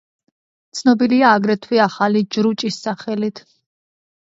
ცნობილია 0.79 1.29
აგრეთვე 1.41 1.85
ახალი 1.87 2.27
ჯრუჭის 2.33 2.85
სახელით. 2.91 3.49